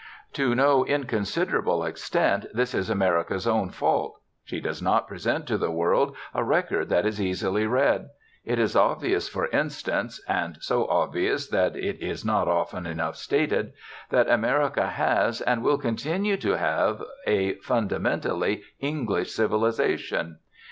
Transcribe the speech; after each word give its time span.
To 0.33 0.55
no 0.55 0.83
inconsiderable 0.83 1.83
extent 1.83 2.47
this 2.55 2.73
is 2.73 2.89
America's 2.89 3.45
own 3.45 3.69
fault. 3.69 4.19
She 4.43 4.59
does 4.59 4.81
not 4.81 5.07
present 5.07 5.45
to 5.45 5.59
the 5.59 5.69
world 5.69 6.15
a 6.33 6.43
record 6.43 6.89
that 6.89 7.05
is 7.05 7.21
easily 7.21 7.67
read. 7.67 8.07
It 8.43 8.57
is 8.57 8.75
obvious, 8.75 9.29
for 9.29 9.45
instance 9.49 10.19
and 10.27 10.57
so 10.59 10.87
obvious 10.87 11.47
that 11.49 11.75
it 11.75 11.99
is 12.03 12.25
not 12.25 12.47
often 12.47 12.87
enough 12.87 13.15
stated 13.15 13.73
that 14.09 14.27
America 14.27 14.87
has 14.89 15.39
and 15.41 15.61
will 15.61 15.77
continue 15.77 16.35
to 16.37 16.57
have 16.57 17.03
a 17.27 17.53
fundamentally 17.59 18.63
English 18.79 19.31
civilization. 19.31 20.39